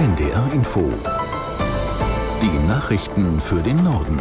[0.00, 0.90] NDR Info.
[2.40, 4.18] Die Nachrichten für den Norden.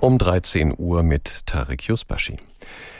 [0.00, 2.36] Um 13 Uhr mit Tarek Yusbashi.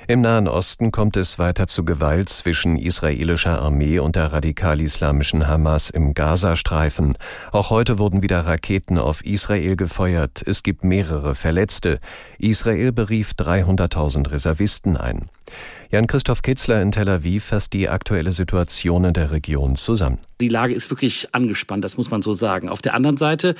[0.08, 5.90] Im Nahen Osten kommt es weiter zu Gewalt zwischen israelischer Armee und der radikal-islamischen Hamas
[5.90, 7.14] im Gazastreifen.
[7.50, 10.42] Auch heute wurden wieder Raketen auf Israel gefeuert.
[10.46, 11.98] Es gibt mehrere Verletzte.
[12.38, 15.28] Israel berief 300.000 Reservisten ein.
[15.90, 20.18] Jan-Christoph Kitzler in Tel Aviv fasst die aktuelle Situation in der Region zusammen.
[20.40, 22.68] Die Lage ist wirklich angespannt, das muss man so sagen.
[22.68, 23.54] Auf der anderen Seite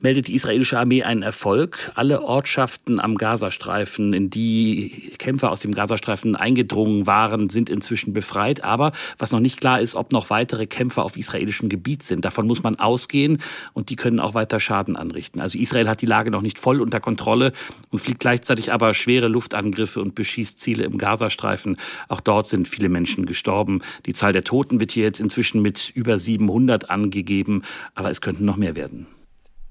[0.00, 1.90] meldet die israelische Armee einen Erfolg.
[1.94, 8.64] Alle Ortschaften am Gazastreifen, in die Kämpfer aus dem Gazastreifen eingedrungen waren, sind inzwischen befreit.
[8.64, 12.24] Aber was noch nicht klar ist, ob noch weitere Kämpfer auf israelischem Gebiet sind.
[12.24, 13.38] Davon muss man ausgehen
[13.72, 15.40] und die können auch weiter Schaden anrichten.
[15.40, 17.52] Also Israel hat die Lage noch nicht voll unter Kontrolle
[17.90, 21.76] und fliegt gleichzeitig aber schwere Luftangriffe und beschießt Ziele im Gazastreifen.
[22.08, 23.80] Auch dort sind viele Menschen gestorben.
[24.04, 27.62] Die Zahl der Toten wird hier jetzt inzwischen mit über 700 angegeben,
[27.94, 29.06] aber es könnten noch mehr werden.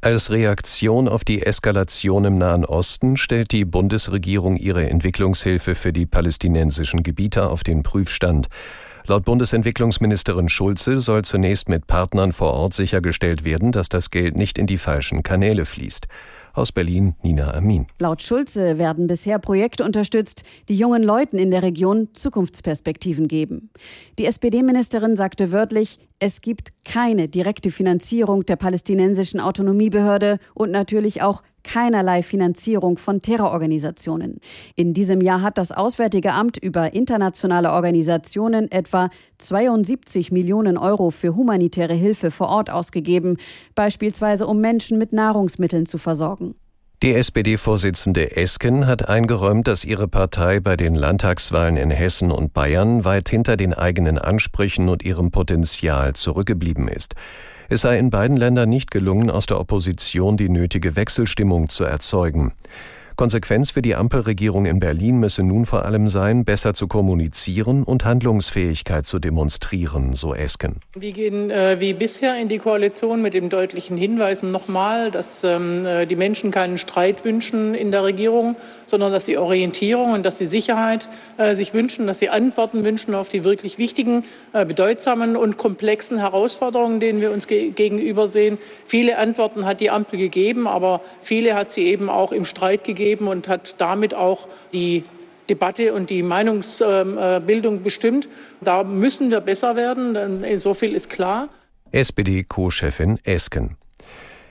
[0.05, 6.05] Als Reaktion auf die Eskalation im Nahen Osten stellt die Bundesregierung ihre Entwicklungshilfe für die
[6.05, 8.45] palästinensischen Gebiete auf den Prüfstand.
[9.07, 14.59] Laut Bundesentwicklungsministerin Schulze soll zunächst mit Partnern vor Ort sichergestellt werden, dass das Geld nicht
[14.59, 16.05] in die falschen Kanäle fließt.
[16.53, 17.87] Aus Berlin Nina Amin.
[17.97, 23.71] Laut Schulze werden bisher Projekte unterstützt, die jungen Leuten in der Region Zukunftsperspektiven geben.
[24.19, 31.43] Die SPD-Ministerin sagte wörtlich, es gibt keine direkte Finanzierung der palästinensischen Autonomiebehörde und natürlich auch
[31.63, 34.39] keinerlei Finanzierung von Terrororganisationen.
[34.75, 41.35] In diesem Jahr hat das Auswärtige Amt über internationale Organisationen etwa 72 Millionen Euro für
[41.35, 43.37] humanitäre Hilfe vor Ort ausgegeben,
[43.73, 46.55] beispielsweise um Menschen mit Nahrungsmitteln zu versorgen.
[47.03, 53.03] Die SPD-Vorsitzende Esken hat eingeräumt, dass ihre Partei bei den Landtagswahlen in Hessen und Bayern
[53.03, 57.13] weit hinter den eigenen Ansprüchen und ihrem Potenzial zurückgeblieben ist.
[57.67, 62.53] Es sei in beiden Ländern nicht gelungen, aus der Opposition die nötige Wechselstimmung zu erzeugen.
[63.15, 68.03] Konsequenz für die Ampelregierung in Berlin müsse nun vor allem sein, besser zu kommunizieren und
[68.03, 70.81] Handlungsfähigkeit zu demonstrieren, so Esken.
[70.95, 75.85] Wir gehen äh, wie bisher in die Koalition mit dem deutlichen Hinweis nochmal, dass ähm,
[75.85, 80.37] äh, die Menschen keinen Streit wünschen in der Regierung, sondern dass sie Orientierung und dass
[80.37, 85.37] sie Sicherheit äh, sich wünschen, dass sie Antworten wünschen auf die wirklich wichtigen, äh, bedeutsamen
[85.37, 88.57] und komplexen Herausforderungen, denen wir uns ge gegenüber sehen.
[88.85, 93.04] Viele Antworten hat die Ampel gegeben, aber viele hat sie eben auch im Streit gegeben
[93.05, 95.03] gegeben und hat damit auch die
[95.47, 98.27] Debatte und die Meinungsbildung bestimmt.
[98.61, 101.49] Da müssen wir besser werden, so viel ist klar.
[101.91, 103.77] SPD-Co-Chefin Esken.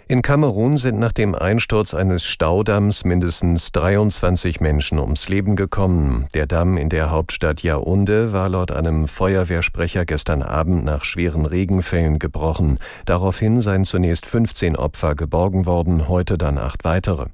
[0.07, 6.29] In Kamerun sind nach dem Einsturz eines Staudamms mindestens 23 Menschen ums Leben gekommen.
[6.35, 12.19] Der Damm in der Hauptstadt Yaounde war laut einem Feuerwehrsprecher gestern Abend nach schweren Regenfällen
[12.19, 12.79] gebrochen.
[13.07, 17.25] Daraufhin seien zunächst 15 Opfer geborgen worden, heute dann acht weitere.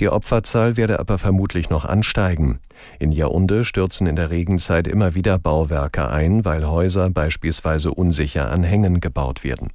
[0.00, 2.58] Die Opferzahl werde aber vermutlich noch ansteigen.
[2.98, 8.64] In Yaounde stürzen in der Regenzeit immer wieder Bauwerke ein, weil Häuser beispielsweise unsicher an
[8.64, 9.70] Hängen gebaut werden.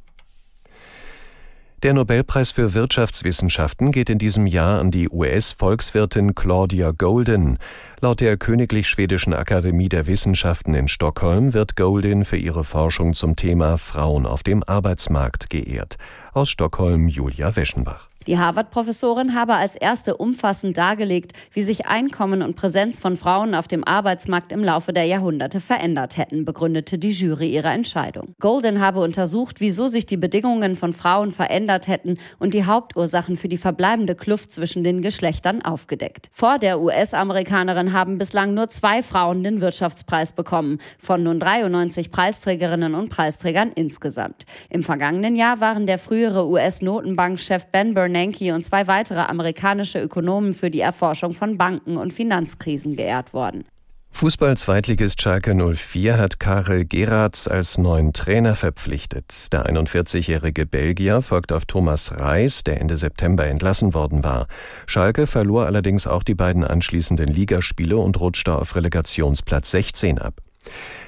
[1.82, 7.58] Der Nobelpreis für Wirtschaftswissenschaften geht in diesem Jahr an die US-Volkswirtin Claudia Golden.
[8.02, 13.38] Laut der Königlich Schwedischen Akademie der Wissenschaften in Stockholm wird Golden für ihre Forschung zum
[13.38, 15.96] Thema Frauen auf dem Arbeitsmarkt geehrt.
[16.34, 18.10] Aus Stockholm Julia Weschenbach.
[18.28, 23.68] Die Harvard-Professorin habe als erste umfassend dargelegt, wie sich Einkommen und Präsenz von Frauen auf
[23.68, 28.36] dem Arbeitsmarkt im Laufe der Jahrhunderte verändert hätten, begründete die Jury ihre Entscheidung.
[28.40, 33.48] Golden habe untersucht, wieso sich die Bedingungen von Frauen verändert hätten und die Hauptursachen für
[33.48, 36.30] die verbleibende Kluft zwischen den Geschlechtern aufgedeckt.
[36.32, 42.96] Vor der US-Amerikanerin haben bislang nur zwei Frauen den Wirtschaftspreis bekommen, von nun 93 Preisträgerinnen
[42.96, 44.46] und Preisträgern insgesamt.
[44.70, 50.70] Im vergangenen Jahr waren der frühere US-Notenbankchef Ben Bernanke und zwei weitere amerikanische Ökonomen für
[50.70, 53.64] die Erforschung von Banken und Finanzkrisen geehrt worden.
[54.12, 59.54] Fußball-Zweitligist Schalke 04 hat Karel Geratz als neuen Trainer verpflichtet.
[59.54, 64.48] Der 41-jährige Belgier folgt auf Thomas Reis, der Ende September entlassen worden war.
[64.88, 70.42] Schalke verlor allerdings auch die beiden anschließenden Ligaspiele und rutschte auf Relegationsplatz 16 ab.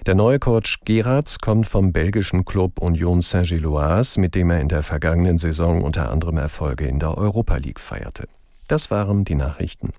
[0.05, 4.83] Der neue Coach Geratz kommt vom belgischen Club Union Saint-Gilloise, mit dem er in der
[4.83, 8.27] vergangenen Saison unter anderem Erfolge in der Europa League feierte.
[8.67, 9.93] Das waren die Nachrichten.